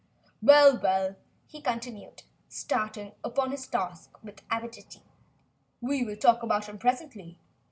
"Well, 0.41 0.79
well," 0.81 1.15
he 1.45 1.61
continued, 1.61 2.23
starting 2.49 3.11
upon 3.23 3.51
his 3.51 3.67
task 3.67 4.09
with 4.23 4.41
avidity, 4.49 5.03
"we 5.79 6.03
will 6.03 6.17
talk 6.17 6.41
about 6.41 6.65
him 6.65 6.79
presently. 6.79 7.37